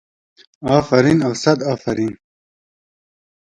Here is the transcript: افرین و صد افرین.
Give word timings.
افرین 0.77 1.19
و 1.29 1.33
صد 1.43 1.59
افرین. 1.73 2.13